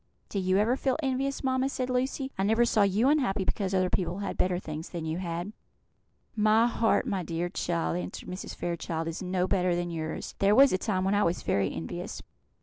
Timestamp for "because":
3.45-3.71